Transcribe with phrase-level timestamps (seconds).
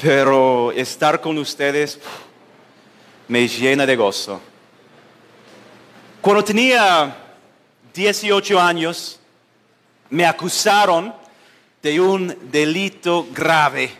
[0.00, 1.98] Pero estar con ustedes
[3.26, 4.40] me llena de gozo.
[6.20, 7.16] Cuando tenía
[7.94, 9.18] 18 años,
[10.10, 11.14] me acusaron
[11.82, 13.90] de un delito grave.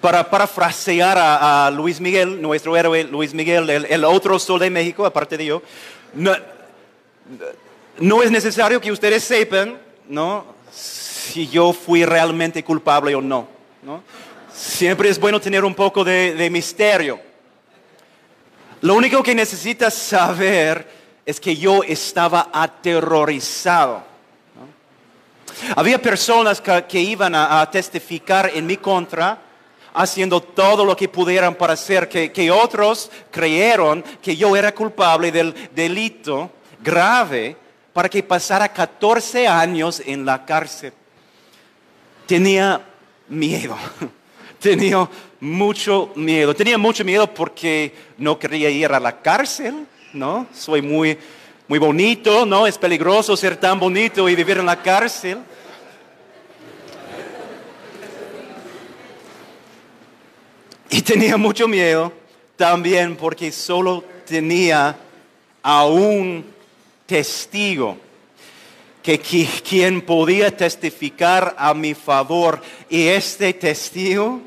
[0.00, 5.36] Para parafrasear a, Luis Miguel, nuestro héroe Luis Miguel, el, otro sol de México, aparte
[5.36, 5.62] de yo,
[6.14, 6.32] no,
[7.98, 9.78] no es necesario que ustedes sepan,
[10.08, 10.44] ¿no?
[10.72, 13.46] Si yo fui realmente culpable o no,
[13.82, 14.02] ¿no?
[14.54, 17.20] Siempre es bueno tener un poco de, misterio.
[18.80, 20.86] Lo único que necesitas saber
[21.24, 24.04] es que yo estaba aterrorizado.
[25.76, 29.38] Había personas que, iban a, testificar en mi contra,
[29.94, 35.30] haciendo todo lo que pudieran para hacer que, que otros creyeron que yo era culpable
[35.30, 36.50] del delito
[36.82, 37.56] grave
[37.92, 40.92] para que pasara 14 años en la cárcel.
[42.26, 42.80] Tenía
[43.32, 43.76] miedo,
[44.60, 45.08] tenía
[45.40, 46.54] mucho miedo.
[46.54, 50.46] Tenía mucho miedo porque no quería ir a la cárcel, ¿no?
[50.54, 51.18] Soy muy,
[51.66, 52.66] muy bonito, ¿no?
[52.66, 55.38] Es peligroso ser tan bonito y vivir en la cárcel.
[60.90, 62.12] Y tenía mucho miedo
[62.56, 64.94] también porque solo tenía
[65.62, 66.44] a un
[67.06, 67.96] testigo
[69.02, 74.40] que quien podía testificar a mi favor y este testigo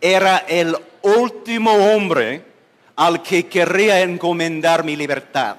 [0.00, 2.42] era el último hombre
[2.96, 5.56] al que quería encomendar mi libertad.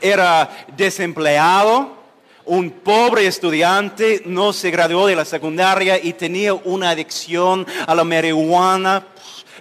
[0.00, 2.02] Era desempleado,
[2.44, 8.04] un pobre estudiante, no se graduó de la secundaria y tenía una adicción a la
[8.04, 9.06] marihuana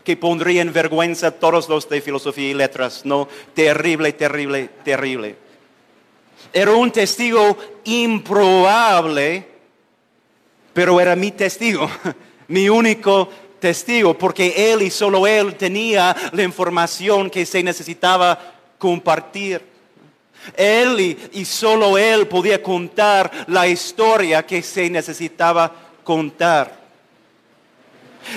[0.03, 3.05] que pondría en vergüenza a todos los de filosofía y letras.
[3.05, 5.50] No, terrible, terrible, terrible.
[6.53, 9.47] Era un testigo improbable,
[10.73, 11.89] pero era mi testigo,
[12.47, 18.37] mi único testigo, porque él y solo él tenía la información que se necesitaba
[18.77, 19.71] compartir.
[20.57, 25.71] Él y, solo él podía contar la historia que se necesitaba
[26.03, 26.81] contar.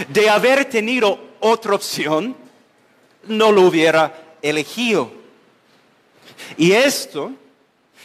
[0.09, 2.37] De haber tenido otra opción,
[3.27, 5.11] no lo hubiera elegido.
[6.59, 7.33] Y esto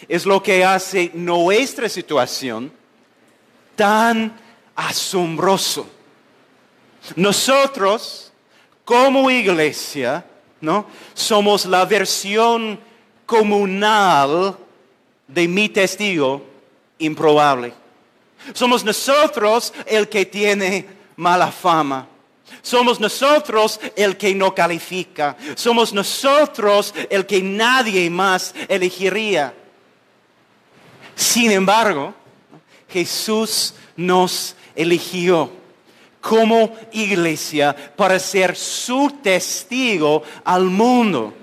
[0.07, 2.71] es lo que hace nuestra situación
[3.75, 4.37] tan
[4.75, 5.89] asombroso.
[7.15, 8.31] Nosotros,
[8.83, 10.25] como iglesia,
[10.61, 10.85] ¿no?
[11.13, 12.79] Somos la versión
[13.25, 14.57] comunal
[15.27, 16.45] de mi testigo
[16.97, 17.73] improbable.
[18.53, 20.85] Somos nosotros el que tiene
[21.15, 22.07] mala fama.
[22.61, 25.37] Somos nosotros el que no califica.
[25.55, 29.53] Somos nosotros el que nadie más elegiría.
[31.19, 32.13] Sin embargo,
[32.87, 35.51] Jesús nos eligió
[36.21, 41.33] como iglesia para ser su testigo al mundo.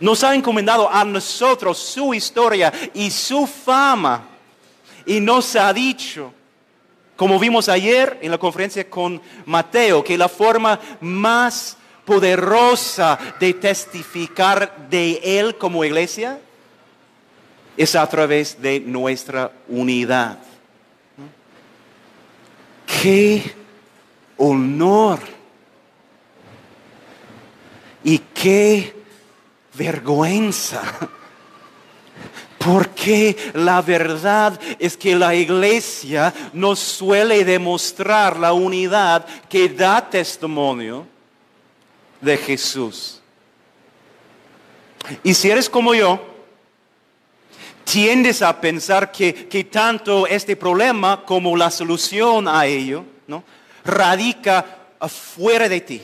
[0.00, 4.26] Nos ha encomendado a nosotros su historia y su fama.
[5.04, 6.32] Y nos ha dicho,
[7.14, 14.88] como vimos ayer en la conferencia con Mateo, que la forma más poderosa de testificar
[14.88, 16.40] de Él como iglesia
[17.76, 20.38] es a través de nuestra unidad.
[22.86, 23.42] Qué
[24.36, 25.18] honor
[28.04, 28.94] y qué
[29.74, 30.82] vergüenza.
[32.58, 41.04] Porque la verdad es que la iglesia nos suele demostrar la unidad que da testimonio
[42.20, 43.20] de Jesús.
[45.24, 46.31] Y si eres como yo,
[47.84, 53.44] tiendes a pensar que, tanto este problema como la solución a ello ¿no?
[53.84, 54.64] radica
[54.98, 56.02] afuera de ti.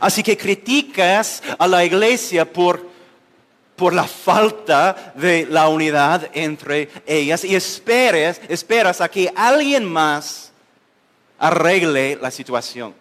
[0.00, 2.86] Así que criticas a la iglesia por,
[3.76, 10.52] por la falta de la unidad entre ellas y esperas, esperas a que alguien más
[11.38, 12.94] arregle la situación.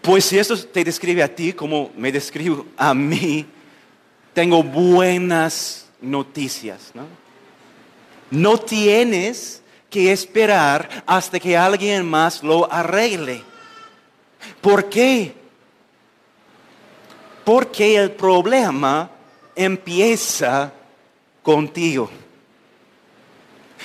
[0.00, 3.44] Pues si esto te describe a ti como me describe a mí,
[4.36, 6.90] tengo buenas noticias.
[6.92, 7.06] ¿no?
[8.30, 13.42] no tienes que esperar hasta que alguien más lo arregle.
[14.60, 15.34] ¿Por qué?
[17.46, 19.08] Porque el problema
[19.54, 20.70] empieza
[21.42, 22.10] contigo.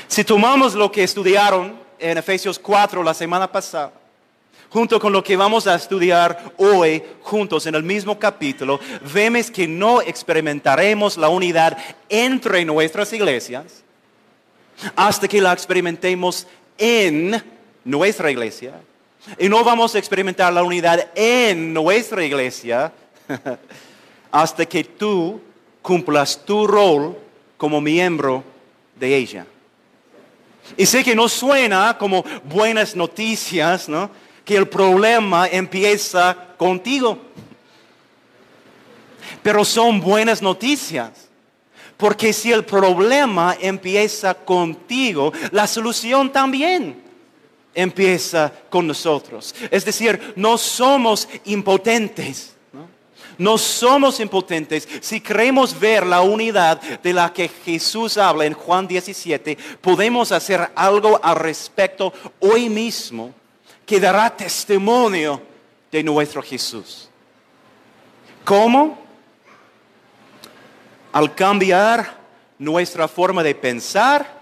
[0.09, 3.93] Si tomamos lo que estudiaron en Efesios 4 la semana pasada,
[4.71, 8.79] junto con lo que vamos a estudiar hoy juntos en el mismo capítulo,
[9.13, 11.77] vemos que no experimentaremos la unidad
[12.07, 13.83] entre nuestras iglesias
[14.95, 16.47] hasta que la experimentemos
[16.77, 17.43] en
[17.83, 18.79] nuestra iglesia.
[19.37, 22.93] Y no vamos a experimentar la unidad en nuestra iglesia
[24.31, 25.41] hasta que tú
[25.81, 27.17] cumplas tu rol
[27.57, 28.41] como miembro
[28.95, 29.45] de ella.
[30.77, 34.09] Y sé que no suena como buenas noticias, ¿no?
[34.45, 37.17] Que el problema empieza contigo.
[39.43, 41.29] Pero son buenas noticias.
[41.97, 47.01] Porque si el problema empieza contigo, la solución también
[47.73, 49.53] empieza con nosotros.
[49.69, 52.55] Es decir, no somos impotentes.
[53.37, 54.87] No somos impotentes.
[54.99, 60.71] Si queremos ver la unidad de la que Jesús habla en Juan 17, podemos hacer
[60.75, 63.33] algo al respecto hoy mismo
[63.85, 65.41] que dará testimonio
[65.91, 67.09] de nuestro Jesús.
[68.45, 68.99] ¿Cómo?
[71.11, 72.19] Al cambiar
[72.57, 74.41] nuestra forma de pensar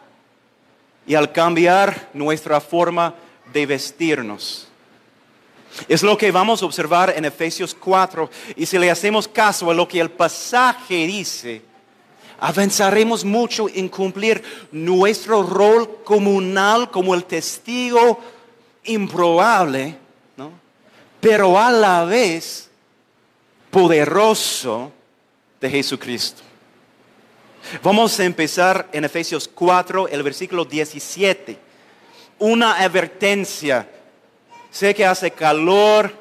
[1.08, 3.16] y al cambiar nuestra forma
[3.52, 4.68] de vestirnos.
[5.88, 8.30] Es lo que vamos a observar en Efesios 4.
[8.56, 11.62] Y si le hacemos caso a lo que el pasaje dice,
[12.40, 18.20] avanzaremos mucho en cumplir nuestro rol comunal como el testigo
[18.84, 19.96] improbable,
[20.38, 20.52] ¿no?
[21.20, 22.70] pero a la vez
[23.72, 24.92] poderoso
[25.60, 26.44] de Jesucristo.
[27.84, 31.58] Vamos a empezar en Efesios 4, el versículo 17.
[32.40, 33.88] Una advertencia
[34.72, 36.14] sé que hace calor.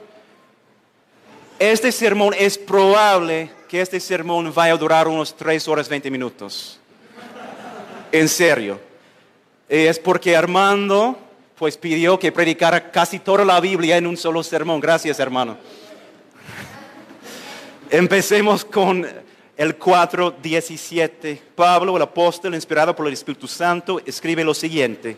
[1.58, 6.78] Este sermón es probable que este sermón vaya a durar unos 3 horas 20 minutos.
[8.12, 8.80] En serio.
[9.68, 11.18] Es porque Armando
[11.58, 14.80] pues pidió que predicara casi toda la Biblia en un solo sermón.
[14.80, 15.58] Gracias, hermano.
[17.90, 19.06] Empecemos con
[19.56, 21.40] el 4.17.
[21.56, 25.16] Pablo, el apóstol, inspirado por el Espíritu Santo, escribe lo siguiente.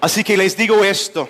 [0.00, 1.28] Así que les digo esto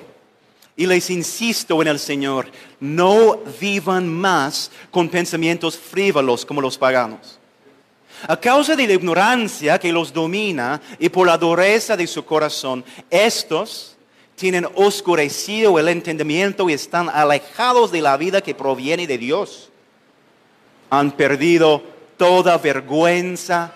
[0.77, 2.47] y les insisto en el Señor,
[2.79, 7.40] no vivan más con pensamientos frívolos como los paganos.
[8.29, 12.85] A causa de la ignorancia que los domina y por la dureza de su corazón,
[13.09, 13.97] estos
[14.35, 19.71] tienen oscurecido el entendimiento y están alejados de la vida que proviene de Dios.
[20.89, 21.83] Han perdido
[22.17, 23.73] toda vergüenza,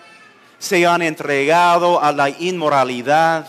[0.57, 3.47] se han entregado a la inmoralidad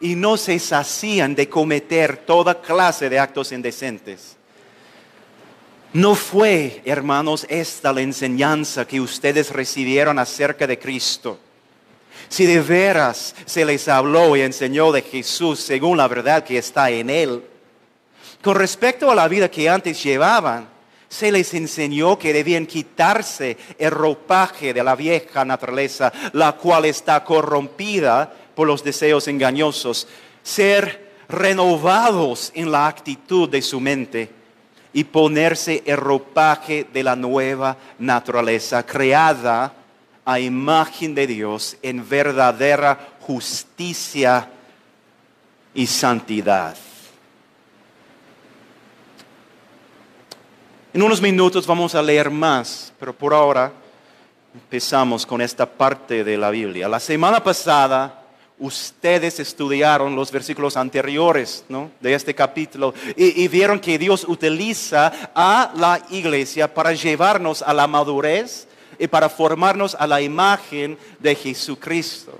[0.00, 4.36] y no se sacían de cometer toda clase de actos indecentes.
[5.92, 11.38] No fue, hermanos, esta la enseñanza que ustedes recibieron acerca de Cristo.
[12.28, 16.90] Si de veras se les habló y enseñó de Jesús según la verdad que está
[16.90, 17.42] en Él,
[18.40, 20.68] con respecto a la vida que antes llevaban,
[21.08, 27.24] se les enseñó que debían quitarse el ropaje de la vieja naturaleza, la cual está
[27.24, 30.06] corrompida por los deseos engañosos,
[30.44, 34.39] ser renovados en la actitud de su mente
[34.92, 39.72] y ponerse el ropaje de la nueva naturaleza creada
[40.24, 44.48] a imagen de Dios en verdadera justicia
[45.74, 46.76] y santidad.
[50.92, 53.72] En unos minutos vamos a leer más, pero por ahora
[54.52, 56.88] empezamos con esta parte de la Biblia.
[56.88, 58.19] La semana pasada
[58.60, 61.64] ustedes estudiaron los versículos anteriores
[62.00, 67.86] de este capítulo y, vieron que Dios utiliza a la iglesia para llevarnos a la
[67.86, 72.38] madurez y para formarnos a la imagen de Jesucristo.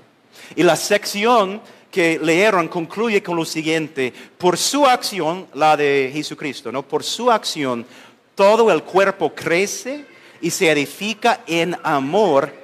[0.55, 1.59] Y la sección
[1.89, 6.83] que leyeron concluye con lo siguiente, por su acción, la de Jesucristo, ¿no?
[6.83, 7.85] por su acción,
[8.35, 10.05] todo el cuerpo crece
[10.39, 12.60] y se edifica en amor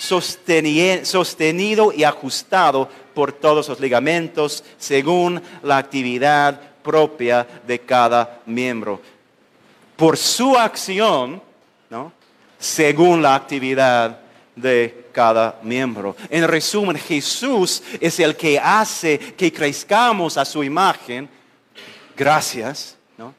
[0.00, 9.00] sostenido y ajustado por todos los ligamentos según la actividad propia de cada miembro.
[9.96, 11.42] Por su acción,
[11.90, 12.12] ¿no?
[12.58, 14.18] según la actividad
[14.56, 16.16] de cada miembro.
[16.30, 21.28] En resumen, Jesús es el que hace que crezcamos a su imagen,
[22.16, 23.34] gracias, ¿no?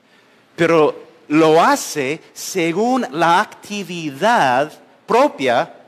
[0.56, 4.72] pero lo hace según la actividad
[5.08, 5.81] propia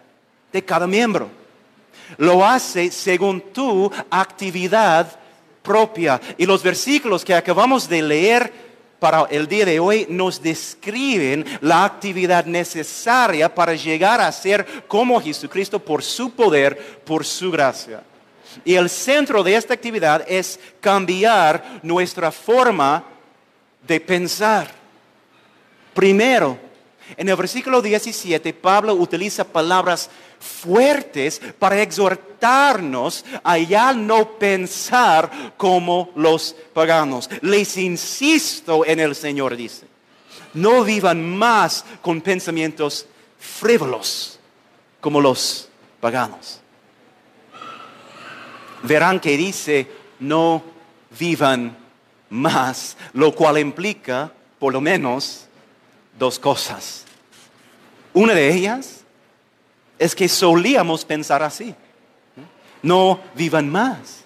[0.54, 1.30] de cada miembro.
[2.18, 5.20] Lo hace según tu actividad
[5.64, 6.22] propia.
[6.38, 8.54] Y los versículos que acabamos de leer
[9.00, 15.22] para el día de hoy nos describen la actividad necesaria para llegar a ser como
[15.22, 18.04] Jesucristo por su poder, por su gracia.
[18.64, 23.04] Y el centro de esta actividad es cambiar nuestra forma
[23.86, 24.68] de pensar.
[25.94, 26.58] Primero,
[27.18, 36.12] En el versículo 17, Pablo utiliza palabras fuertes para exhortarnos a ya no pensar como
[36.16, 37.30] los paganos.
[37.42, 39.88] Les insisto en el Señor, dice,
[40.54, 43.06] no vivan más con pensamientos
[43.40, 44.40] frívolos
[45.00, 46.60] como los paganos.
[48.84, 49.88] Verán que dice,
[50.20, 50.62] no
[51.18, 51.78] vivan
[52.30, 55.48] más, lo cual implica, por lo menos,
[56.18, 57.06] dos cosas.
[58.14, 59.02] Una de ellas
[59.98, 61.76] es que solíamos pensar así.
[62.82, 64.26] No vivan más.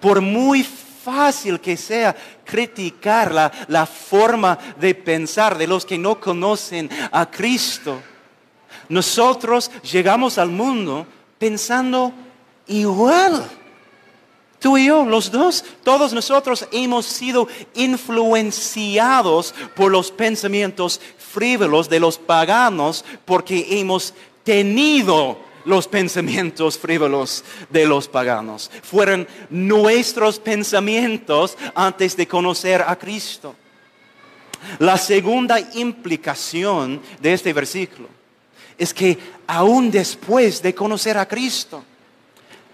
[0.00, 2.14] Por muy fácil que sea
[2.44, 8.00] criticar la, la, forma de pensar de los que no conocen a Cristo,
[8.88, 11.06] nosotros llegamos al mundo
[11.38, 12.12] pensando
[12.66, 13.48] igual.
[14.58, 22.00] Tú y yo, los dos, todos nosotros hemos sido influenciados por los pensamientos frívolos de
[22.00, 28.70] los paganos porque hemos tenido los pensamientos frívolos de los paganos.
[28.82, 33.54] Fueron nuestros pensamientos antes de conocer a Cristo.
[34.78, 38.08] La segunda implicación de este versículo
[38.78, 41.84] es que aún después de conocer a Cristo,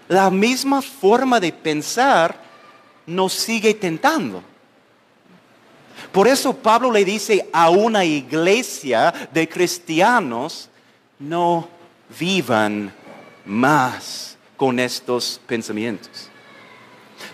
[0.07, 2.41] la misma forma de pensar
[3.05, 4.43] nos sigue tentando.
[6.11, 10.69] Por eso Pablo le dice a una iglesia de cristianos,
[11.19, 11.67] no
[12.19, 12.93] vivan
[13.45, 16.29] más con estos pensamientos.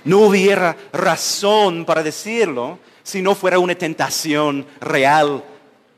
[0.03, 5.43] No hubiera razón para decirlo si no fuera una tentación real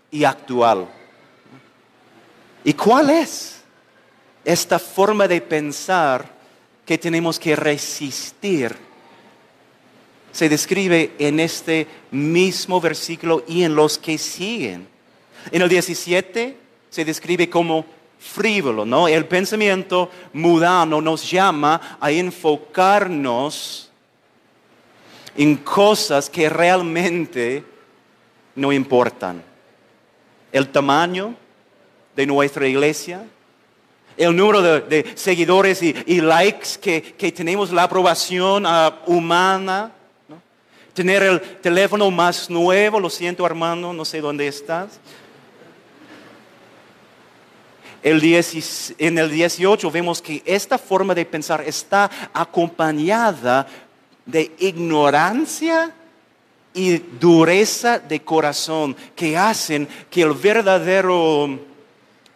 [0.09, 0.87] y actual.
[2.63, 3.61] ¿Y cuál es
[4.43, 6.40] esta forma de pensar
[6.85, 8.75] que tenemos que resistir.
[10.31, 14.87] Se describe en este mismo versículo y en los que siguen.
[15.51, 16.57] En el 17
[16.89, 17.85] se describe como
[18.19, 19.07] frívolo, ¿no?
[19.07, 23.89] El pensamiento mudano nos llama a enfocarnos
[25.35, 27.63] en cosas que realmente
[28.55, 29.43] no importan.
[30.51, 31.35] El tamaño
[32.15, 33.23] de nuestra iglesia,
[34.17, 39.91] el número de, seguidores y, likes que, tenemos, la aprobación ah, humana,
[40.93, 44.99] tener el teléfono más nuevo, lo siento Armando, no sé dónde estás.
[48.03, 48.19] El
[48.97, 53.67] en el 18 vemos que esta forma de pensar está acompañada
[54.25, 55.93] de ignorancia
[56.73, 61.59] y dureza de corazón que hacen que el verdadero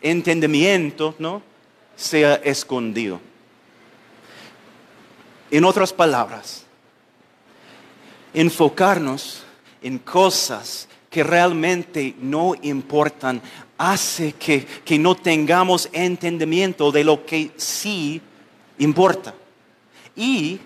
[0.01, 1.41] entendimiento, ¿no?
[1.95, 3.19] Sea escondido.
[5.51, 6.65] En otras palabras,
[8.33, 9.43] enfocarnos
[9.81, 13.41] en cosas que realmente no importan
[13.77, 18.21] hace que, que, no tengamos entendimiento de lo que sí
[18.79, 19.33] importa.
[20.15, 20.59] Y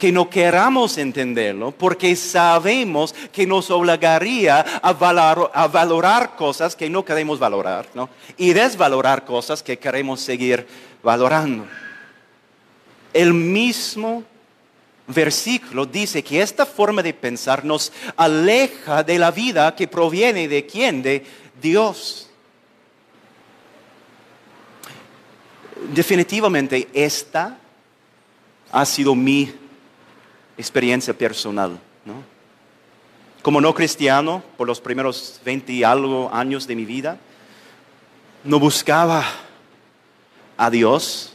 [0.00, 7.38] que no queramos entenderlo porque sabemos que nos obligaría a, valorar cosas que no queremos
[7.38, 8.08] valorar ¿no?
[8.38, 10.66] y desvalorar cosas que queremos seguir
[11.02, 11.66] valorando.
[13.12, 14.24] El mismo
[15.06, 20.64] versículo dice que esta forma de pensar nos aleja de la vida que proviene de
[20.64, 21.02] quién?
[21.02, 21.26] De
[21.60, 22.30] Dios.
[25.92, 27.58] Definitivamente esta
[28.72, 29.52] ha sido mi
[30.60, 31.78] experiencia personal.
[33.42, 37.18] Como no cristiano, por los primeros 20 y algo años de mi vida,
[38.44, 39.24] no buscaba
[40.58, 41.34] a Dios,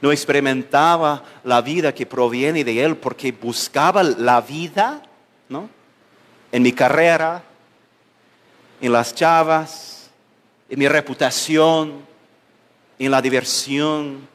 [0.00, 5.02] no experimentaba la vida que proviene de Él porque buscaba la vida
[5.50, 5.68] ¿no?
[6.50, 7.42] en mi carrera,
[8.80, 10.10] en las chavas,
[10.70, 12.06] en mi reputación,
[12.98, 14.26] en la diversión,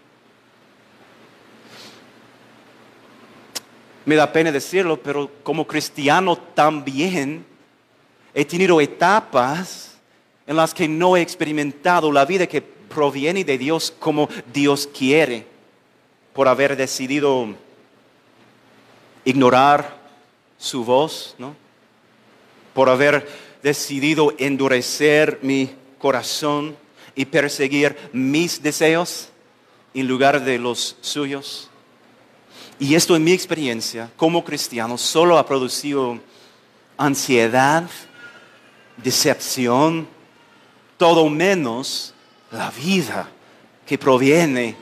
[4.06, 7.46] me da pena decirlo, pero como cristiano también
[8.34, 9.98] he tenido etapas
[10.48, 15.48] en las que no he experimentado la vida que proviene de Dios como Dios quiere,
[16.34, 17.48] por haber decidido
[19.24, 19.98] ignorar
[20.58, 21.56] su voz, ¿no?
[22.74, 23.28] por haber
[23.64, 26.76] decidido endurecer mi corazón
[27.16, 29.30] y perseguir mis deseos
[29.94, 31.70] en lugar de los suyos.
[32.80, 36.20] Y esto en mi experiencia como cristiano solo ha producido
[36.98, 37.90] ansiedad,
[38.98, 40.08] decepción,
[40.98, 42.14] todo menos
[42.52, 43.30] la vida
[43.86, 44.76] que proviene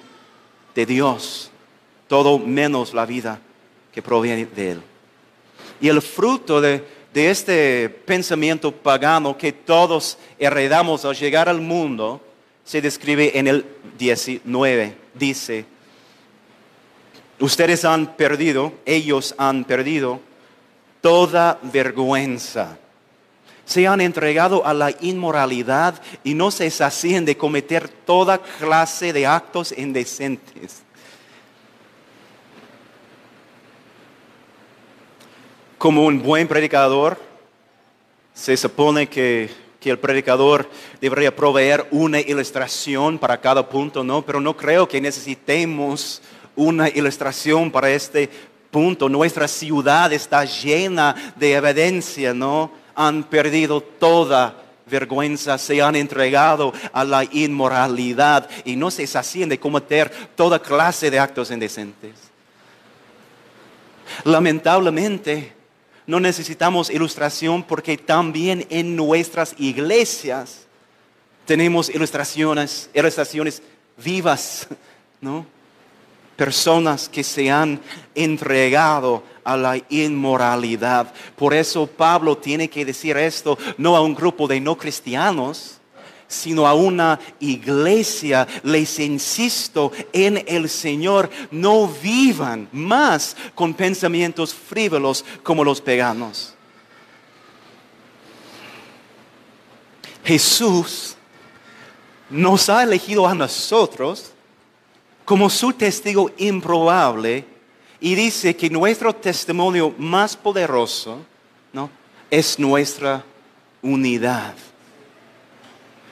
[0.74, 1.52] de Dios,
[2.08, 3.40] todo menos la vida
[3.92, 4.82] que proviene de Él.
[5.82, 6.84] Y el fruto de,
[7.14, 12.22] este pensamiento pagano que todos heredamos al llegar al mundo
[12.64, 13.66] se describe en el
[14.00, 14.96] 19.
[15.14, 15.66] Dice,
[17.40, 20.20] ustedes han perdido, ellos han perdido
[21.02, 22.78] toda vergüenza.
[23.66, 29.25] Se han entregado a la inmoralidad y no se sacían de cometer toda clase de
[29.25, 30.82] actos indecentes.
[35.78, 37.20] Como un buen predicador,
[38.34, 40.70] se supone que, el predicador
[41.02, 44.22] debería proveer una ilustración para cada punto, ¿no?
[44.22, 46.22] Pero no creo que necesitemos
[46.56, 48.30] una ilustración para este
[48.72, 49.10] punto.
[49.10, 52.72] Nuestra ciudad está llena de evidencia, ¿no?
[52.96, 59.60] Han perdido toda vergüenza, se han entregado a la inmoralidad y no se sacien de
[59.60, 62.12] cometer toda clase de actos indecentes.
[64.24, 65.54] Lamentablemente,
[66.06, 70.68] no necesitamos ilustración porque también en nuestras iglesias
[71.46, 73.62] tenemos ilustraciones, ilustraciones
[73.98, 74.68] vivas,
[75.22, 75.46] ¿no?
[76.36, 77.80] Personas que se han
[78.16, 81.13] entregado a la inmoralidad.
[81.36, 85.80] Por eso Pablo tiene que decir esto no a un grupo de no cristianos,
[86.28, 88.48] sino a una iglesia.
[88.63, 96.56] Les insisto en el Señor, no vivan más con pensamientos frívolos como los peganos.
[100.24, 101.16] Jesús
[102.30, 104.33] nos ha elegido a nosotros
[105.25, 107.46] como su testigo improbable
[108.00, 111.25] y dice que nuestro testimonio más poderoso
[111.72, 111.89] ¿no?
[112.30, 113.24] es nuestra
[113.82, 114.53] unidad.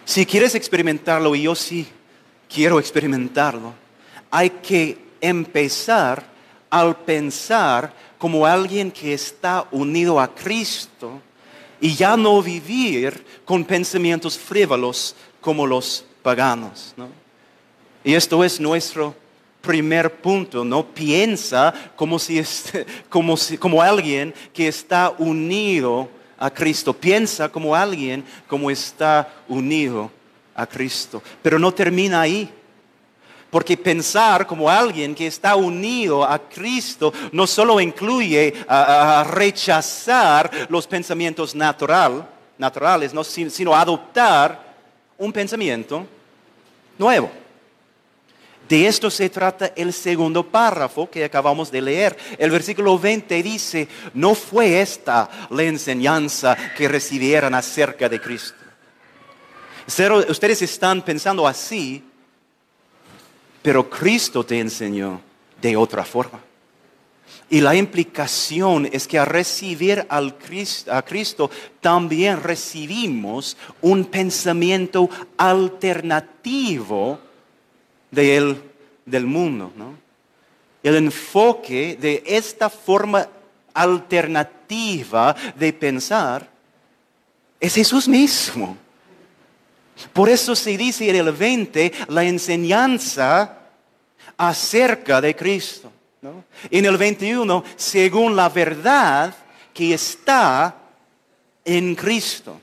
[0.05, 1.87] Si quieres experimentarlo, y yo sí
[2.53, 3.73] quiero experimentarlo,
[4.29, 6.25] hay que empezar
[6.69, 11.21] al pensar como alguien que está unido a Cristo
[11.79, 16.93] y ya no vivir con pensamientos frívolos como los paganos.
[18.03, 19.15] Y esto es nuestro
[19.61, 20.85] primer punto, ¿no?
[20.85, 22.41] Piensa como, si,
[23.09, 26.93] como, como alguien que está unido a Cristo.
[26.93, 30.11] Piensa como alguien como está unido
[30.55, 31.21] a Cristo.
[31.41, 32.51] Pero no termina ahí.
[33.51, 40.87] Porque pensar como alguien que está unido a Cristo no solo incluye a, rechazar los
[40.87, 44.73] pensamientos natural, naturales, no, sino adoptar
[45.17, 46.07] un pensamiento
[46.97, 47.40] nuevo.
[48.71, 52.17] De esto se trata el segundo párrafo que acabamos de leer.
[52.37, 58.55] El versículo 20 dice, no fue esta la enseñanza que recibieran acerca de Cristo.
[60.29, 62.01] Ustedes están pensando así,
[63.61, 65.19] pero Cristo te enseñó
[65.61, 66.39] de otra forma.
[67.49, 70.37] Y la implicación es que al recibir al
[70.89, 77.19] a Cristo también recibimos un pensamiento alternativo
[78.11, 78.57] de
[79.05, 79.71] del mundo.
[79.75, 79.95] ¿no?
[80.83, 83.27] El enfoque de esta forma
[83.73, 86.47] alternativa de pensar
[87.59, 88.77] es Jesús mismo.
[90.13, 93.57] Por eso se dice en el 20 la enseñanza
[94.37, 95.91] acerca de Cristo.
[96.21, 96.43] ¿no?
[96.69, 99.33] En el 21, según la verdad
[99.73, 100.75] que está
[101.63, 102.59] en Cristo.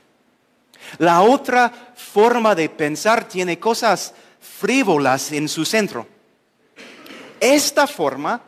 [0.97, 6.07] La otra forma de pensar tiene cosas frívolas en su centro.
[7.39, 8.41] Esta forma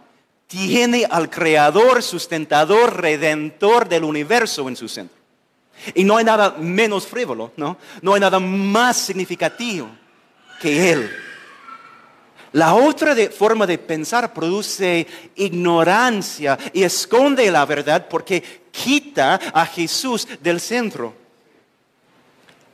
[0.47, 5.17] tiene al creador, sustentador, redentor del universo en su centro.
[5.95, 7.77] Y no hay nada menos frívolo, ¿no?
[8.01, 9.89] No hay nada más significativo
[10.61, 11.09] que Él.
[12.53, 20.27] La otra forma de pensar produce ignorancia y esconde la verdad porque quita a Jesús
[20.41, 21.13] del centro.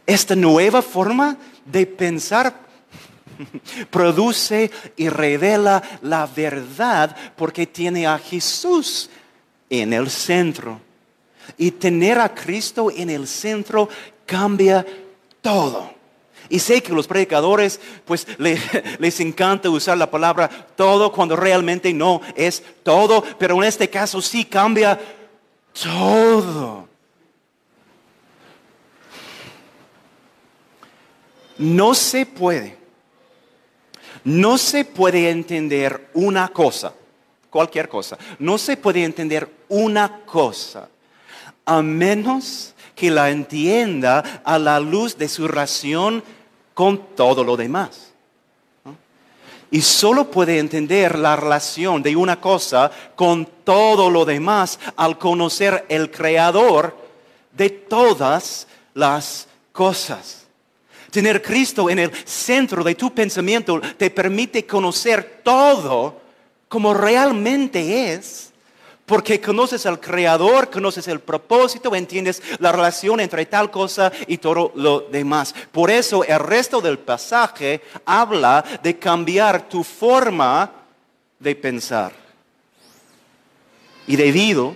[0.05, 2.66] Esta nueva forma de pensar
[3.89, 9.09] Produce y revela la verdad porque tiene a Jesús
[9.69, 10.81] en el centro.
[11.57, 13.89] Y tener a Cristo en el centro
[14.25, 14.85] cambia
[15.41, 15.95] todo.
[16.49, 22.21] Y sé que los predicadores pues les encanta usar la palabra todo cuando realmente no
[22.35, 24.99] es todo, pero en este caso sí cambia
[25.73, 26.87] todo.
[31.57, 32.76] No se puede
[34.27, 36.93] no se puede entender una cosa,
[37.49, 40.89] cualquier cosa, no se puede entender una cosa
[41.65, 46.21] a menos que la entienda a la luz de su ración
[46.73, 48.11] con todo lo demás.
[49.71, 55.85] Y solo puede entender la relación de una cosa con todo lo demás al conocer
[55.87, 56.97] el creador
[57.53, 60.46] de todas las cosas.
[61.11, 66.21] Tener Cristo en el centro de tu pensamiento te permite conocer todo
[66.67, 68.51] como realmente es,
[69.05, 74.73] porque conoces al Creador, conoces el propósito, entiendes la relación entre tal cosa y todo
[74.75, 75.55] lo demás.
[75.71, 80.69] Por eso el resto del pasaje habla de cambiar tu forma
[81.39, 82.11] de pensar.
[84.07, 84.75] Y debido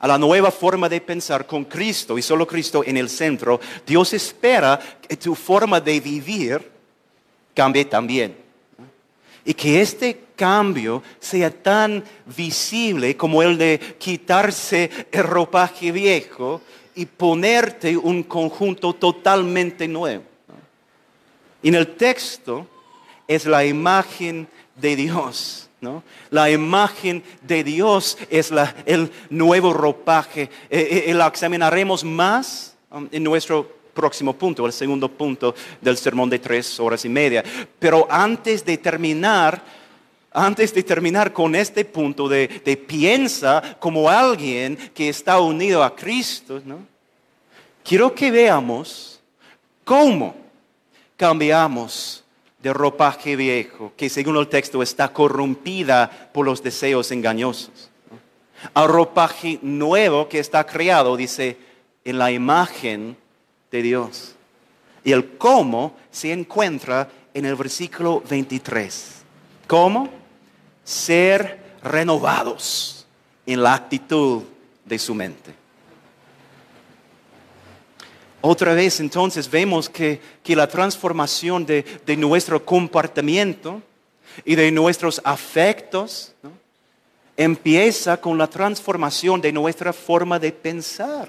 [0.00, 4.12] a la nueva forma de pensar con Cristo y solo Cristo en el centro, Dios
[4.12, 6.70] espera que tu forma de vivir
[7.54, 8.36] cambie también.
[9.44, 12.04] Y que este cambio sea tan
[12.36, 16.60] visible como el de quitarse el ropaje viejo
[16.94, 20.24] y ponerte un conjunto totalmente nuevo.
[21.62, 22.66] En el texto
[23.26, 24.48] es la imagen
[24.80, 25.68] de Dios
[26.30, 28.52] la imagen de Dios es
[28.84, 30.50] el nuevo ropaje.
[30.70, 36.30] Eh, eh, la examinaremos más um, en nuestro próximo punto, el segundo punto del sermón
[36.30, 37.44] de tres horas y media.
[37.78, 39.62] Pero antes de terminar,
[40.32, 42.48] antes de terminar con este punto de,
[42.86, 46.60] piensa como alguien que está unido a Cristo,
[47.84, 49.20] quiero que veamos
[49.84, 50.34] cómo
[51.16, 52.24] cambiamos
[52.62, 57.90] de ropaje viejo, que según el texto está corrompida por los deseos engañosos.
[58.74, 61.56] Al ropaje nuevo que está creado, dice,
[62.04, 63.16] en la imagen
[63.70, 64.34] de Dios.
[65.04, 69.22] Y el cómo se encuentra en el versículo 23.
[69.66, 70.08] ¿Cómo?
[70.82, 73.06] Ser renovados
[73.46, 74.42] en la actitud
[74.84, 75.57] de su mente.
[78.50, 81.84] Otra vez entonces vemos que, la transformación de,
[82.16, 83.82] nuestro comportamiento
[84.42, 86.32] y de nuestros afectos
[87.36, 91.28] empieza con la transformación de nuestra forma de pensar.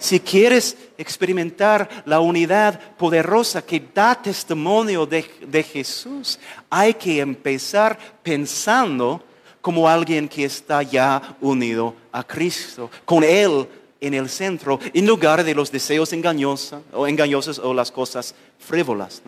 [0.00, 7.96] Si quieres experimentar la unidad poderosa que da testimonio de, de Jesús, hay que empezar
[8.24, 9.22] pensando
[9.60, 13.68] como alguien que está ya unido a Cristo, con Él
[14.00, 19.22] en el centro en lugar de los deseos engañosos o engañosos o las cosas frívolas.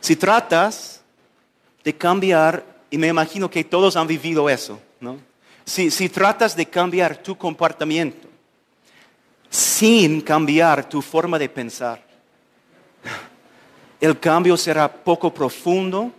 [0.00, 1.00] Si tratas
[1.84, 4.80] de cambiar, y me imagino que todos han vivido eso,
[5.64, 8.28] si, si tratas de cambiar tu comportamiento
[9.48, 12.02] sin cambiar tu forma de pensar,
[14.00, 16.10] el cambio será poco profundo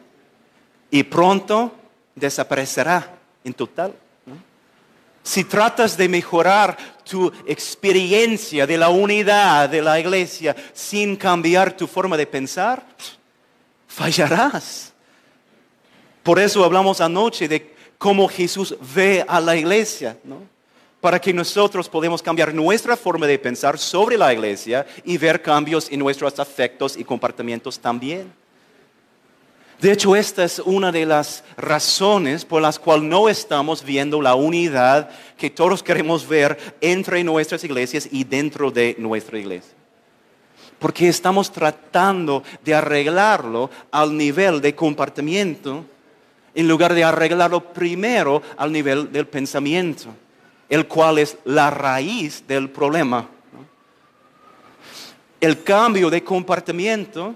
[0.90, 1.76] y pronto
[2.16, 3.94] desaparecerá en total.
[5.24, 6.78] Si tratas de mejorar
[7.10, 12.86] tu experiencia de la unidad de la iglesia sin cambiar tu forma de pensar,
[13.88, 14.92] fallarás.
[16.24, 20.18] Por eso hablamos anoche de cómo Jesús ve a la iglesia,
[21.00, 25.90] Para que nosotros podamos cambiar nuestra forma de pensar sobre la iglesia y ver cambios
[25.92, 28.43] en nuestros afectos y comportamientos también.
[29.84, 34.34] De hecho, esta es una de las razones por las cuales no estamos viendo la
[34.34, 39.74] unidad que todos queremos ver entre nuestras iglesias y dentro de nuestra iglesia.
[40.80, 45.84] Porque estamos tratando de arreglarlo al nivel de comportamiento
[46.56, 50.06] en lugar de arreglarlo primero al nivel del pensamiento,
[50.70, 53.28] el cual es la raíz del problema.
[55.42, 57.36] El cambio de comportamiento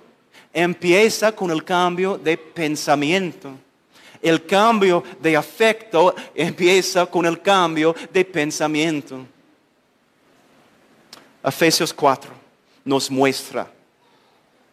[0.57, 3.51] empieza con el cambio de pensamiento.
[4.19, 9.23] El cambio de afecto empieza con el cambio de pensamiento.
[11.43, 12.31] Efesios 4
[12.85, 13.71] nos muestra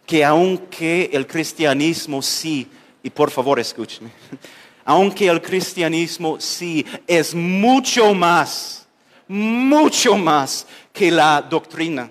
[0.06, 2.66] que aunque el cristianismo sí,
[3.02, 4.10] y por favor escúcheme,
[4.86, 8.86] aunque el cristianismo sí es mucho más,
[9.28, 12.08] mucho más que la doctrina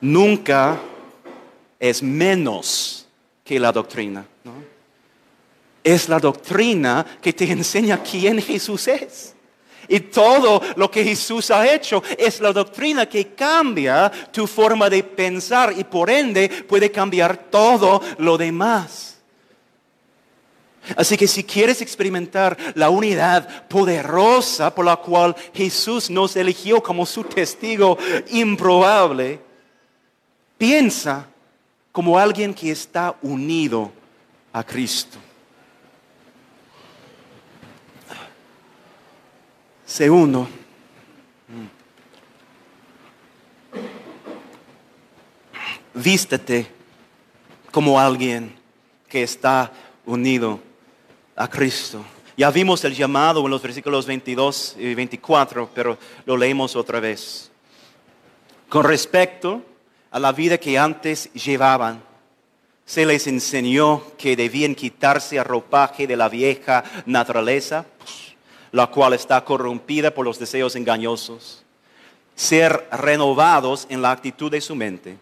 [0.00, 0.80] nunca
[1.78, 3.06] es menos
[3.44, 4.26] que la doctrina.
[5.82, 9.34] Es la doctrina que te enseña quién Jesús es.
[9.88, 15.02] Y todo lo que Jesús ha hecho es la doctrina que cambia tu forma de
[15.02, 19.18] pensar y por ende puede cambiar todo lo demás.
[20.96, 27.04] Así que si quieres experimentar la unidad poderosa por la cual Jesús nos eligió como
[27.04, 27.98] su testigo
[28.30, 29.40] improbable,
[30.60, 31.26] Piensa
[31.90, 33.90] como alguien que está unido
[34.52, 35.16] a Cristo.
[39.86, 40.46] Segundo,
[45.94, 46.70] vístete
[47.72, 48.54] como alguien
[49.08, 49.72] que está
[50.04, 50.60] unido
[51.36, 52.04] a Cristo.
[52.36, 55.96] Ya vimos el llamado en los versículos 22 y 24, pero
[56.26, 57.50] lo leemos otra vez.
[58.68, 59.69] Con respecto
[60.10, 62.02] a la vida que antes llevaban,
[62.84, 67.86] se les enseñó que debían quitarse el ropaje de la vieja naturaleza,
[68.72, 71.64] la cual está corrompida por los deseos engañosos,
[72.34, 75.18] ser renovados en la actitud de su mente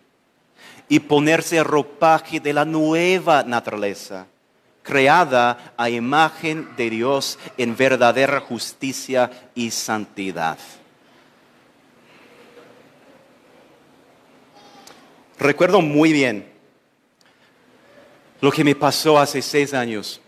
[0.88, 4.26] y ponerse el ropaje de la nueva naturaleza,
[4.82, 10.56] creada a imagen de Dios en verdadera justicia y santidad.
[15.38, 16.44] Recuerdo muy bien
[18.40, 20.20] lo que me pasó hace seis años.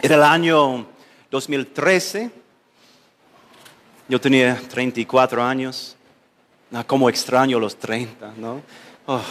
[0.00, 0.86] Era el año
[1.30, 2.30] 2013.
[4.08, 5.96] Yo tenía 34 años.
[6.72, 8.60] Ah, como extraño los 30, ¿no?
[9.06, 9.22] Oh.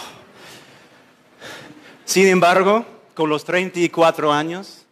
[2.04, 4.88] Sin embargo, con los 34 años,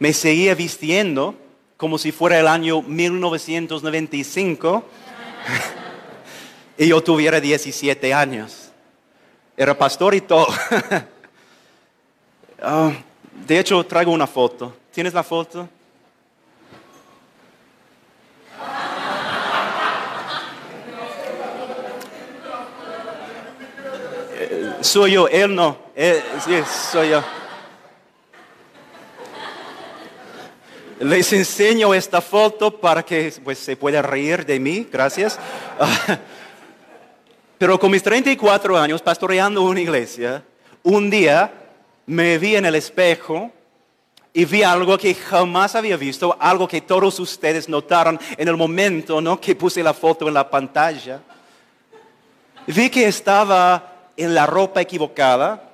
[0.00, 1.36] me seguía vistiendo
[1.76, 4.84] como si fuera el año 1995
[6.78, 8.63] y yo tuviera 17 años.
[9.56, 10.46] Era pastor y todo.
[12.66, 12.92] Ah,
[13.46, 14.74] de hecho, traigo una foto.
[14.90, 15.68] ¿Tienes la foto?
[24.32, 25.76] Eh, soy yo, él no.
[25.94, 26.52] Eh, sí,
[26.90, 27.22] soy yo.
[31.00, 35.38] Les enseño esta foto para que pues, se pueda reír de mí, gracias.
[37.58, 40.42] Pero con mis 34 años, pastoreando una iglesia,
[40.82, 41.52] un día
[42.06, 43.50] me vi en el espejo
[44.32, 49.20] y vi algo que jamás había visto, algo que todos ustedes notaron en el momento
[49.20, 49.40] ¿no?
[49.40, 51.20] que puse la foto en la pantalla.
[52.66, 55.70] Vi que estaba en la ropa equivocada,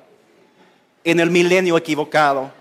[1.02, 2.59] en el milenio equivocado.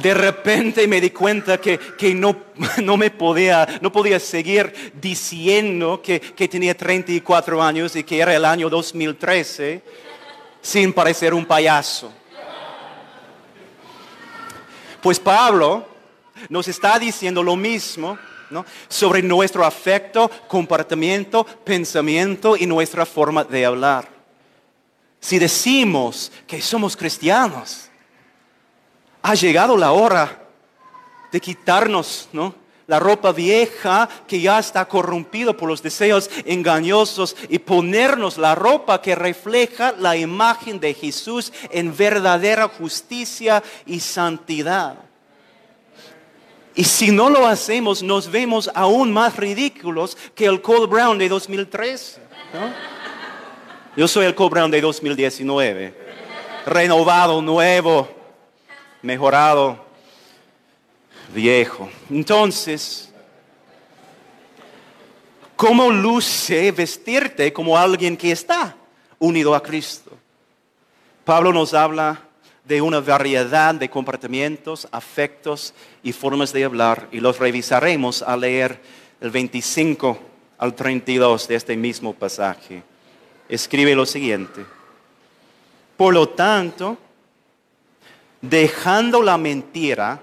[0.00, 1.78] De repente me di cuenta que,
[2.14, 2.36] no,
[2.82, 8.34] no, me podía, no podía seguir diciendo que, que tenía 34 años y que era
[8.34, 9.82] el año 2013
[10.60, 12.12] sin parecer un payaso.
[15.00, 15.86] Pues Pablo
[16.48, 18.18] nos está diciendo lo mismo
[18.88, 24.08] sobre nuestro afecto, comportamiento, pensamiento y nuestra forma de hablar.
[25.20, 27.88] Si decimos que somos cristianos,
[29.22, 30.42] ha llegado la hora
[31.30, 32.54] de quitarnos, ¿no?
[32.88, 39.00] la ropa vieja que ya está corrompido por los deseos engañosos y ponernos la ropa
[39.02, 44.96] que refleja la imagen de Jesús en verdadera justicia y santidad.
[46.74, 51.28] Y si no lo hacemos, nos vemos aún más ridículos que el Cole Brown de
[51.28, 52.22] 2013.
[53.96, 56.08] Yo soy el Cole Brown de 2019.
[56.64, 58.08] Renovado, nuevo,
[59.02, 59.84] mejorado
[61.34, 61.88] viejo.
[62.10, 63.12] Entonces,
[65.56, 68.76] ¿cómo luce vestirte como alguien que está
[69.18, 70.10] unido a Cristo?
[71.24, 72.22] Pablo nos habla
[72.64, 78.80] de una variedad de comportamientos, afectos y formas de hablar y los revisaremos al leer
[79.20, 80.18] el 25
[80.58, 82.82] al 32 de este mismo pasaje.
[83.48, 84.66] Escribe lo siguiente.
[85.96, 86.98] Por lo tanto,
[88.40, 90.22] dejando la mentira,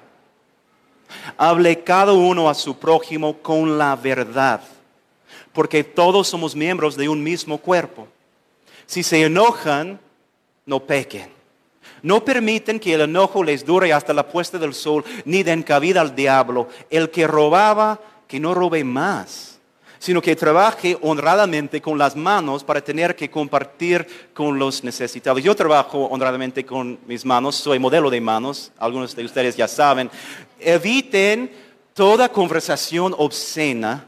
[1.38, 4.62] Hable cada uno a su prójimo con la verdad,
[5.54, 8.08] porque todos somos miembros de un mismo cuerpo.
[8.86, 10.00] Si se enojan,
[10.66, 11.30] no pequen.
[12.02, 16.02] No permiten que el enojo les dure hasta la puesta del sol, ni den cabida
[16.02, 16.70] al diablo.
[16.90, 19.55] El que robaba, que no robe más
[20.06, 25.42] sino que trabaje honradamente con las manos para tener que compartir con los necesitados.
[25.42, 30.12] Yo trabajo honradamente con mis manos, soy modelo de manos, algunos de ustedes ya saben.
[30.60, 31.50] Eviten
[31.96, 34.06] toda conversación obscena,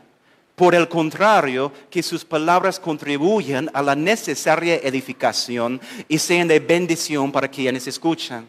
[0.53, 7.31] por el contrario, que sus palabras contribuyan a la necesaria edificación y sean de bendición
[7.31, 8.47] para quienes escuchan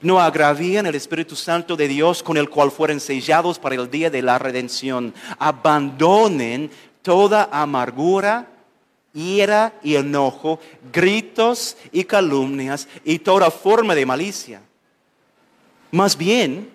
[0.00, 4.10] no agravían el Espíritu Santo de Dios con el cual fueron sellados para el día
[4.10, 5.14] de la redención.
[5.38, 6.70] Abandonen
[7.02, 8.48] toda amargura,
[9.14, 10.58] ira y enojo,
[10.92, 14.62] gritos y calumnias y toda forma de malicia.
[15.90, 16.70] Más bien,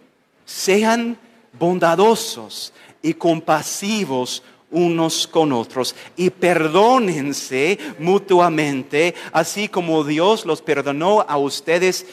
[0.45, 1.17] sean
[1.58, 11.38] bondadosos y compasivos unos con otros y perdónense mutuamente, así como Dios los perdonó a
[11.38, 12.05] ustedes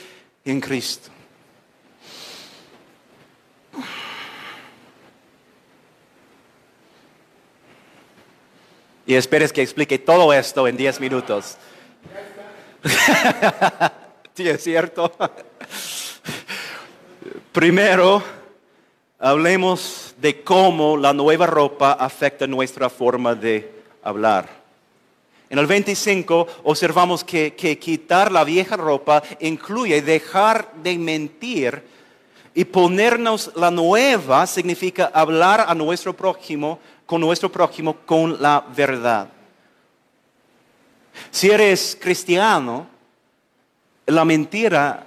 [0.46, 1.10] en Cristo.
[9.04, 11.56] Y esperes que explique todo esto en 10 minutos.
[14.34, 15.12] sí, es cierto.
[17.52, 18.22] Primero,
[19.18, 24.55] hablemos de cómo la nueva ropa afecta nuestra forma de hablar.
[25.48, 31.82] En el 25 observamos que, que, quitar la vieja ropa incluye dejar de mentir
[32.52, 39.28] y ponernos la nueva significa hablar a nuestro prójimo con nuestro prójimo con la verdad.
[41.30, 42.88] Si eres cristiano,
[44.06, 45.06] la mentira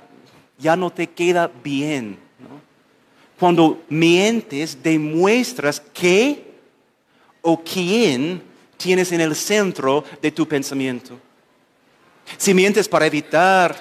[0.57, 2.17] ya no te queda bien.
[3.39, 6.53] Cuando mientes, demuestras qué
[7.41, 8.48] o quién
[8.79, 11.19] tienes en el centro de tu pensamiento.
[12.37, 13.75] Si mientes para evitar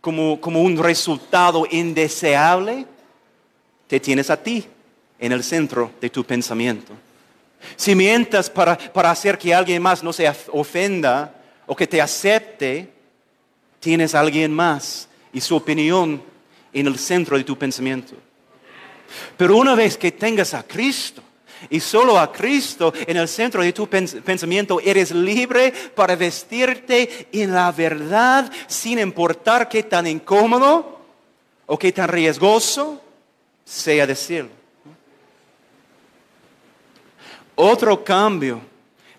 [0.00, 2.86] como, como un resultado indeseable,
[3.86, 4.66] te tienes a ti
[5.18, 6.94] en el centro de tu pensamiento.
[7.76, 11.34] Si mientas para, para hacer que alguien más no se ofenda
[11.66, 12.90] o que te acepte,
[13.78, 16.22] tienes a alguien más y su opinión
[16.72, 18.14] en el centro de tu pensamiento.
[19.36, 21.22] Pero una vez que tengas a Cristo
[21.68, 27.52] y solo a Cristo en el centro de tu pensamiento, eres libre para vestirte en
[27.52, 31.00] la verdad sin importar qué tan incómodo
[31.66, 33.00] o qué tan riesgoso
[33.64, 34.50] sea decirlo.
[37.54, 38.62] Otro cambio,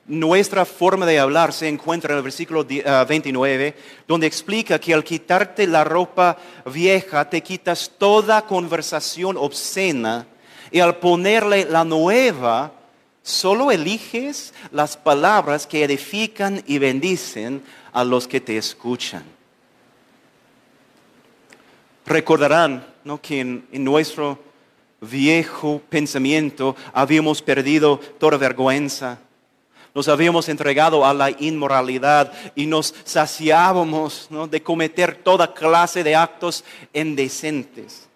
[0.08, 5.04] nuestra forma de hablar se encuentra en el versículo 29, ah, donde explica que al
[5.04, 10.26] quitarte la ropa vieja te quitas toda conversación obscena
[10.72, 12.72] y al ponerle la nueva,
[13.22, 19.24] solo eliges las palabras que edifican y bendicen a los que te escuchan.
[22.06, 22.86] Recordarán
[23.22, 24.40] que en nuestro
[25.02, 29.20] viejo pensamiento habíamos perdido toda vergüenza.
[29.94, 36.64] Nos habíamos entregado a la inmoralidad y nos saciábamos de cometer toda clase de actos
[36.94, 38.08] indecentes.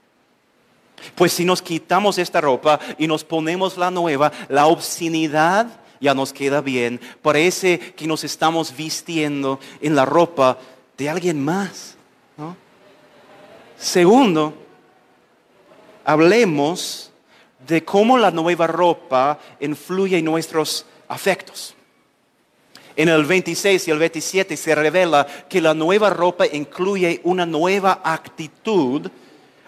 [1.16, 5.68] Pues si nos quitamos esta ropa y nos ponemos la nueva, la obscenidad
[6.00, 7.00] ya nos queda bien.
[7.22, 10.58] Parece que nos estamos vistiendo en la ropa
[10.98, 11.96] de alguien más.
[13.78, 14.54] Segundo,
[16.06, 17.12] hablemos
[17.68, 21.76] de cómo la nueva ropa influye en nuestros afectos.
[22.96, 28.02] En el 26 y el 27 se revela que la nueva ropa incluye una nueva
[28.04, 29.12] actitud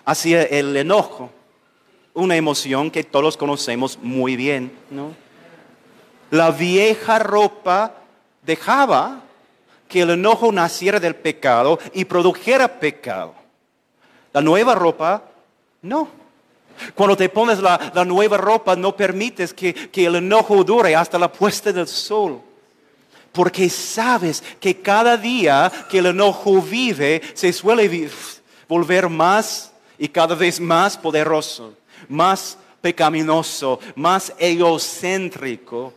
[0.07, 1.29] hacia el enojo,
[2.13, 4.71] una emoción que todos conocemos muy bien.
[6.31, 7.93] La vieja ropa
[8.41, 9.21] dejaba
[9.89, 13.35] que el enojo naciera del pecado y produjera pecado.
[14.31, 15.23] La nueva ropa
[15.81, 16.07] no.
[16.95, 21.29] Cuando te pones la, nueva ropa, no permites que, que el enojo dure hasta la
[21.29, 22.39] puesta del sol.
[23.33, 28.09] Porque sabes que cada día que el enojo vive, se suele
[28.69, 31.73] volver más y cada vez más poderoso,
[32.07, 35.93] más pecaminoso, más egocéntrico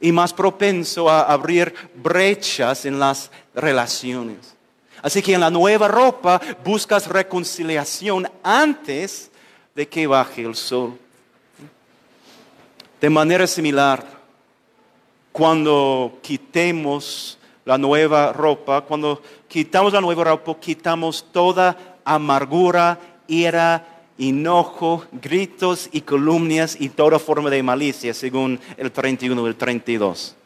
[0.00, 4.54] y más propenso a abrir brechas en las relaciones.
[5.02, 9.30] Así que en la nueva ropa buscas reconciliación antes
[9.74, 10.98] de que baje el sol.
[13.00, 14.02] De manera similar,
[15.30, 25.04] cuando quitemos la nueva ropa, cuando quitamos la nueva ropa, quitamos toda amargura, ira, enojo,
[25.12, 30.36] gritos y columnias y toda forma de malicia, según el 31 y el 32.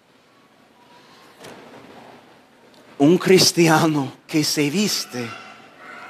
[2.98, 5.28] Un cristiano que se viste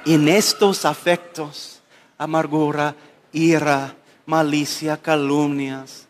[0.05, 1.81] en estos afectos,
[2.17, 2.95] amargura,
[3.31, 6.07] ira, malicia, calumnias.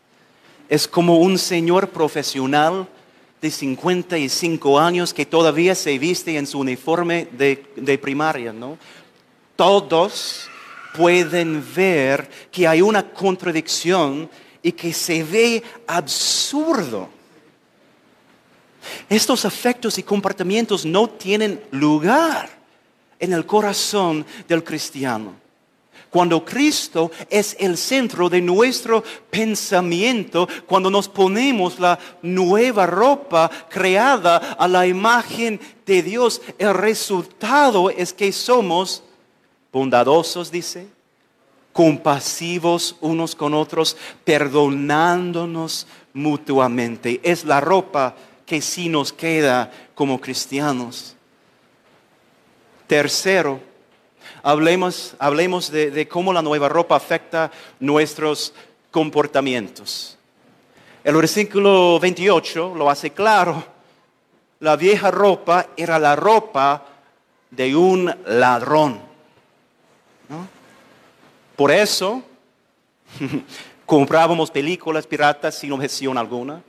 [0.69, 2.87] Es como un señor profesional
[3.41, 8.77] de 55 años que todavía se viste en su uniforme de, primaria, ¿no?
[9.59, 10.49] Todos
[10.95, 14.29] pueden ver que hay una contradicción
[14.63, 17.09] y que se ve absurdo.
[19.09, 22.49] Estos afectos y comportamientos no tienen lugar
[23.19, 25.33] en el corazón del cristiano.
[26.09, 34.37] Cuando Cristo es el centro de nuestro pensamiento, cuando nos ponemos la nueva ropa creada
[34.37, 39.03] a la imagen de Dios, el resultado es que somos
[39.71, 40.87] bondadosos, dice,
[41.73, 47.19] compasivos unos con otros, perdonándonos mutuamente.
[47.23, 48.15] Es la ropa
[48.45, 51.15] que sí nos queda como cristianos.
[52.87, 53.59] Tercero,
[54.41, 58.53] hablemos, hablemos de, cómo la nueva ropa afecta nuestros
[58.89, 60.17] comportamientos.
[61.03, 63.63] El versículo 28 lo hace claro.
[64.59, 66.85] La vieja ropa era la ropa
[67.51, 69.08] de un ladrón.
[71.55, 72.23] Por eso
[73.85, 76.61] comprábamos películas piratas sin objeción alguna.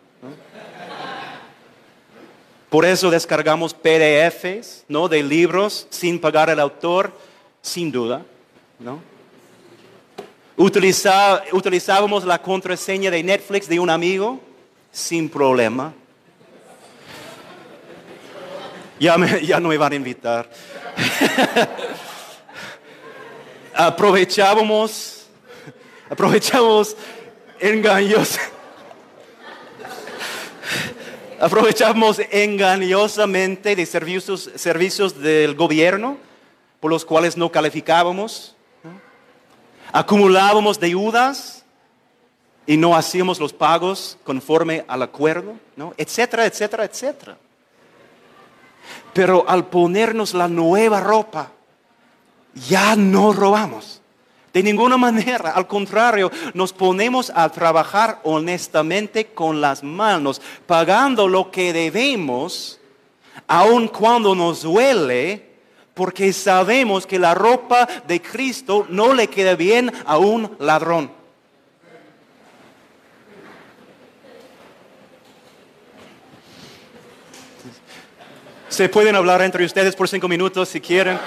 [2.68, 5.08] Por eso descargamos PDFs ¿no?
[5.08, 7.12] de libros sin pagar al autor,
[7.62, 8.22] sin duda.
[8.78, 9.00] ¿no?
[10.56, 14.40] utilizábamos la contraseña de Netflix de un amigo
[14.92, 15.94] sin problema.
[18.98, 20.50] Ya, ya no me van a invitar.
[23.86, 25.26] aprovechábamos,
[26.10, 26.96] aprovechábamos
[27.58, 28.38] engaños
[31.40, 36.18] aprovechamos engañosamente de servicios, servicios del gobierno
[36.80, 38.54] por los cuales no calificábamos.
[39.90, 41.64] Acumulábamos deudas
[42.66, 45.54] y no hacíamos los pagos conforme al acuerdo,
[45.96, 47.38] etcétera, etcétera, etcétera.
[49.14, 51.52] Pero al ponernos la nueva ropa,
[52.54, 54.00] ya no robamos.
[54.52, 61.52] De ninguna manera, al contrario, nos ponemos a trabajar honestamente con las manos, pagando lo
[61.52, 62.80] que debemos,
[63.46, 65.50] aun cuando nos duele,
[65.94, 71.12] porque sabemos que la ropa de Cristo no le queda bien a un ladrón.
[78.68, 81.18] Se pueden hablar entre ustedes por cinco minutos si quieren.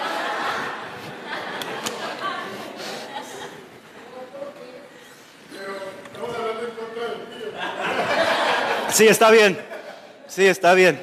[8.93, 9.57] Sí, está bien.
[10.27, 11.01] Sí, está bien.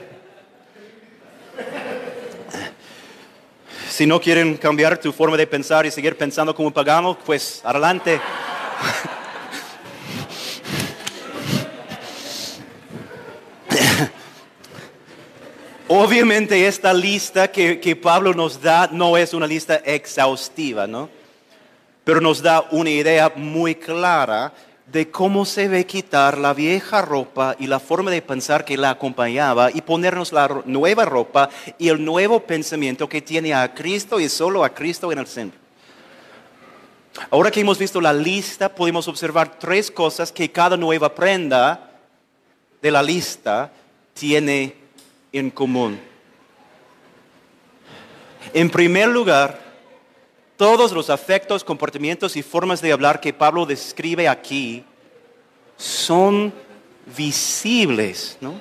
[3.88, 8.20] Si no quieren cambiar tu forma de pensar y seguir pensando como pagamos, pues adelante.
[15.88, 21.10] Obviamente esta lista que, que, Pablo nos da no es una lista exhaustiva, ¿no?
[22.04, 24.52] Pero nos da una idea muy clara
[24.92, 28.90] de cómo se ve quitar la vieja ropa y la forma de pensar que la
[28.90, 34.28] acompañaba y ponernos la nueva ropa y el nuevo pensamiento que tiene a Cristo y
[34.28, 35.60] solo a Cristo en el centro.
[37.30, 41.90] Ahora que hemos visto la lista, podemos observar tres cosas que cada nueva prenda
[42.82, 43.70] de la lista
[44.14, 44.74] tiene
[45.32, 46.00] en común.
[48.52, 49.69] En primer lugar,
[50.60, 54.84] todos los afectos, comportamientos y formas de hablar que Pablo describe aquí
[55.74, 56.52] son
[57.16, 58.52] visibles, ¿no?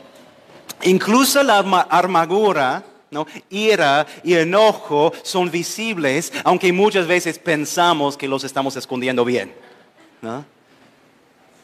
[0.83, 1.57] Incluso la
[1.89, 2.85] armadura,
[3.49, 9.53] ira y enojo son visibles, aunque muchas veces pensamos que los estamos escondiendo bien.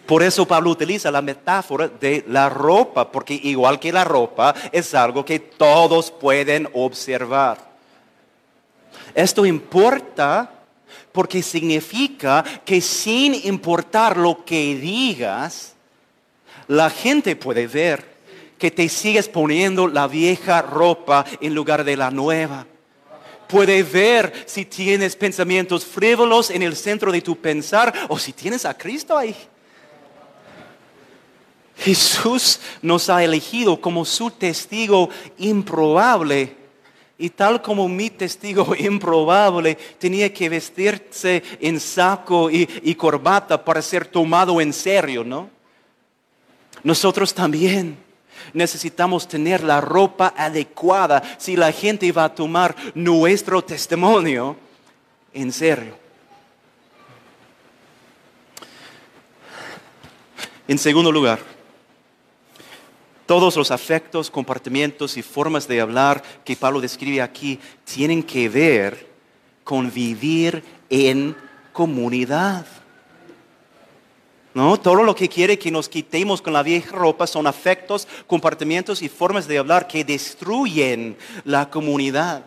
[0.05, 4.93] Por eso Pablo utiliza la metáfora de la ropa, porque igual que la ropa es
[4.93, 7.64] algo que todos pueden observar.
[9.16, 10.51] Esto importa
[11.13, 15.74] porque significa que sin importar lo que digas,
[16.68, 18.16] la gente puede ver
[18.57, 22.68] que te sigues poniendo la vieja ropa en lugar de la nueva.
[23.47, 28.66] Puede ver si tienes pensamientos frívolos en el centro de tu pensar o si tienes
[28.66, 29.36] a Cristo ahí.
[31.78, 36.64] Jesús nos ha elegido como su testigo improbable
[37.18, 44.05] y tal como mi testigo improbable tenía que vestirse en saco y, corbata para ser
[44.07, 45.49] tomado en serio, ¿no?
[46.84, 47.97] Nosotros también
[48.53, 54.55] necesitamos tener la ropa adecuada si la gente va a tomar nuestro testimonio
[55.34, 55.97] en serio.
[60.68, 61.54] En segundo lugar,
[63.26, 69.07] todos los afectos, comportamientos y formas de hablar que Pablo describe aquí tienen que ver
[69.63, 71.36] con vivir en
[71.73, 72.65] comunidad.
[74.53, 74.80] ¿No?
[74.80, 79.09] Todo lo que quiere que nos quitemos con la vieja ropa son afectos, comportamientos y
[79.09, 82.45] formas de hablar que destruyen la comunidad.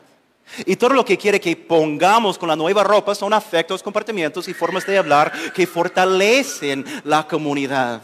[0.64, 4.54] Y todo lo que quiere que pongamos con la nueva ropa son afectos, comportamientos y
[4.54, 8.00] formas de hablar que fortalecen la comunidad.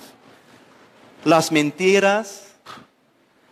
[1.25, 2.54] Las mentiras,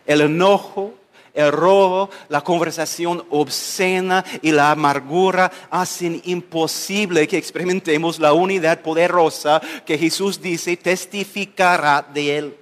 [0.05, 0.93] el enojo,
[1.33, 9.61] el robo, la conversación obscena y la amargura hacen imposible que experimentemos la unidad poderosa
[9.85, 12.57] que Jesús dice testificará de Él.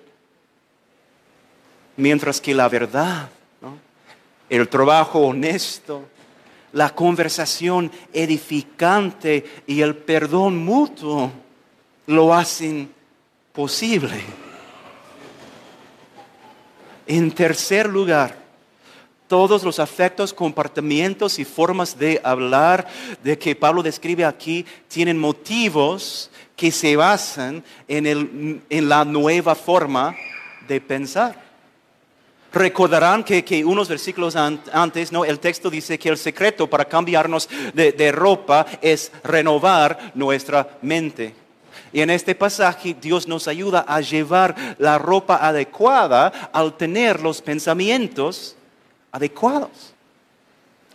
[1.98, 3.30] Mientras que la verdad,
[4.50, 6.06] el trabajo honesto,
[6.74, 11.32] la conversación edificante y el perdón mutuo
[12.08, 12.90] lo hacen
[13.52, 14.22] posible.
[17.12, 18.38] En tercer lugar,
[19.28, 22.88] todos los afectos, comportamientos y formas de hablar
[23.22, 30.16] de que Pablo describe aquí tienen motivos que se basan en, la nueva forma
[30.70, 31.36] de pensar.
[32.54, 35.26] Recordarán que, unos versículos antes, ¿no?
[35.26, 41.41] el texto dice que el secreto para cambiarnos de ropa es renovar nuestra mente.
[41.94, 47.42] Y en este pasaje Dios nos ayuda a llevar la ropa adecuada al tener los
[47.42, 48.56] pensamientos
[49.12, 49.94] adecuados.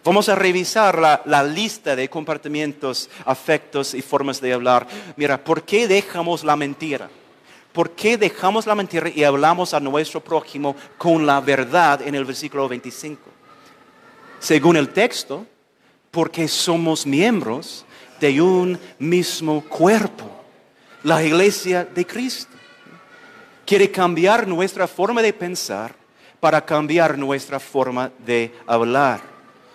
[0.06, 4.86] Vamos a revisar la, lista de comportamientos, afectos y formas de hablar.
[5.16, 7.10] Mira, ¿por qué dejamos la mentira?
[7.72, 12.24] ¿Por qué dejamos la mentira y hablamos a nuestro prójimo con la verdad en el
[12.24, 13.20] versículo 25?
[14.38, 15.44] Según el texto,
[16.12, 17.84] porque somos miembros
[18.20, 20.30] de un mismo cuerpo,
[21.06, 22.50] la iglesia de Cristo.
[23.64, 25.94] Quiere cambiar nuestra forma de pensar
[26.40, 29.20] para cambiar nuestra forma de hablar.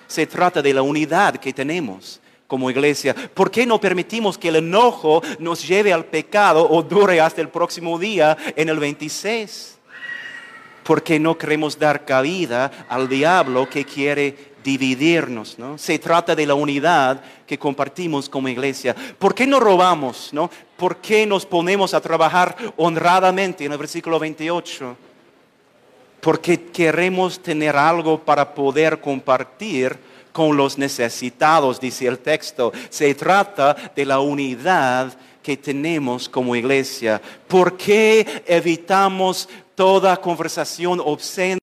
[0.08, 3.16] Se trata de la unidad que tenemos como iglesia.
[3.34, 7.48] ¿Por qué no permitimos que el enojo nos lleve al pecado o dure hasta el
[7.48, 9.78] próximo día en el 26?
[10.84, 15.78] Porque no queremos dar cabida al diablo que quiere dividirnos, ¿no?
[15.78, 18.96] Se trata de la unidad que compartimos como iglesia.
[19.18, 20.50] ¿Por qué no robamos, no?
[20.78, 24.98] ¿Por qué nos ponemos a trabajar honradamente en el versículo 28?
[26.22, 29.98] porque queremos tener algo para poder compartir
[30.32, 32.72] con los necesitados, dice el texto.
[32.90, 37.20] Se trata de la unidad que tenemos como iglesia.
[37.48, 41.60] ¿Por qué evitamos toda conversación obscena?